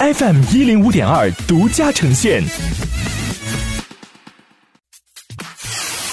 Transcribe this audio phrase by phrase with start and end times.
[0.00, 2.40] FM 一零五点二独家呈现。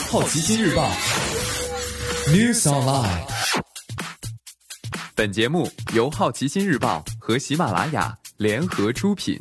[0.10, 0.90] 好奇心日报
[2.30, 3.28] ，News Online。
[5.14, 9.40] 本节目由好奇心日报和喜马拉雅联合出品。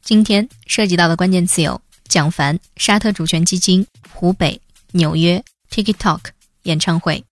[0.00, 4.60] 今天涉及到的关键词有：蒋凡、沙特主权基金、湖北、
[4.92, 5.42] 纽约、
[5.72, 6.20] TikTok
[6.62, 7.24] 演唱会。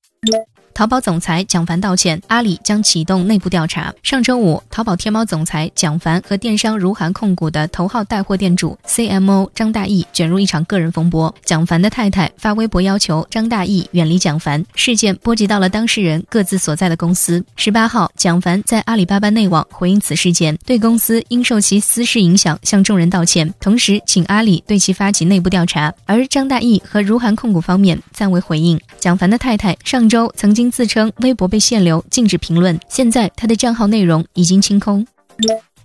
[0.78, 3.92] 淘宝总裁蒋凡道歉，阿里将启动内部调查。
[4.04, 11.34] 上周五，淘宝天猫总裁蒋凡和电商如涵控股的头号带货店主 CMO 张大奕卷入一场个人风波。
[11.44, 17.44] 蒋凡的太太发微博要求张大奕远离蒋凡，事件波及到了当事人各自所在的公司。
[17.56, 25.92] 十八号，蒋凡在阿里巴巴内网回应此事件，对公司因受其私事影响向众人道歉，同时请阿里对其发起内部调查。
[26.06, 28.80] 而张大奕和如涵控股方面暂未回应。
[29.00, 30.67] 蒋凡的太太上周曾经。
[30.70, 32.78] 自称微博被限流，禁止评论。
[32.88, 35.06] 现在他的账号内容已经清空。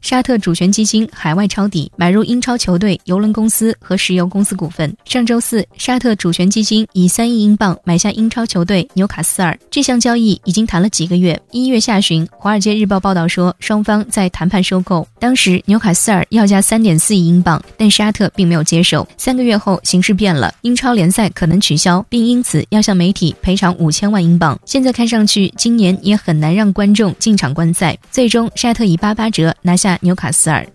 [0.03, 4.93] 沙特主权基金海外抄底，买入英超球队、邮轮公司和石油公司股份。
[5.05, 9.57] 上周四，沙特主权基金以三亿英镑买下英超球队纽卡斯尔。
[9.71, 11.41] 这项交易已经谈了几个月。
[11.51, 15.07] 一月下旬，《华尔街日报》报道说，双方在谈判收购。
[15.19, 19.07] 当时纽卡斯尔要价三点四亿英镑，但沙特并没有接受。
[19.15, 24.59] 三个月后，形势变了，英超联赛可能取消，并因此要向媒体赔偿五千万英镑。
[24.65, 27.97] 现在看上去，今年也很难让观众进场观赛。
[28.11, 29.92] 最终，沙特以八八折拿下。
[30.01, 30.67] 纽卡斯尔，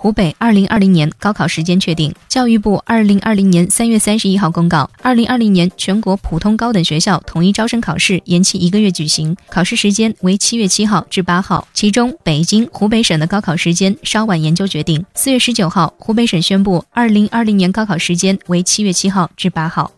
[0.00, 2.14] 湖北二零二零年高考时间确定。
[2.28, 11.66] 教育部二零二零年三月三十一号公告，二零二零年全国普通高等学校统一招生考试延期一个月举行，考试时间为七月七号至八号。
[11.74, 15.04] 其中，北京、湖北省的高考时间稍晚研究决定。
[15.14, 19.90] 四月十九号，湖北省宣布二零二零年高考时间为七月七号至八号。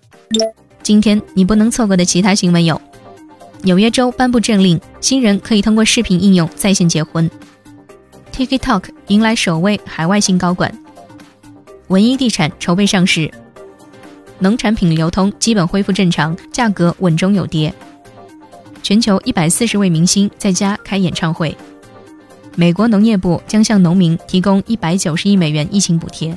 [0.82, 2.80] 今天你不能错过的其他新闻有：
[3.64, 7.30] 纽约州颁布政令，新人可以通过视频应用在线结婚。
[8.46, 10.72] TikTok 迎来首位海外新高管，
[11.88, 13.30] 文一地产筹备上市，
[14.38, 17.72] 农产品流通基本恢复正常，价格稳中有跌。
[18.82, 21.56] 全球一百四十位明星在家开演唱会。
[22.56, 26.36] 美国农业部将向农民提供一百九十亿美元疫情补贴。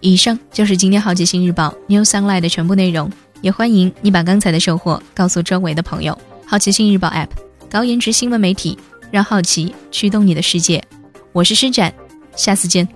[0.00, 3.10] 以上就是今天好奇心日报 New Sunlight 的全部内容，
[3.40, 6.18] 也欢迎你把刚才的收获告诉周围的朋友。
[6.46, 7.28] 好奇心日报 App，
[7.70, 8.78] 高颜值新闻媒体，
[9.10, 10.82] 让好奇驱动你的世界。
[11.32, 11.92] 我是施展，
[12.36, 12.86] 下次见。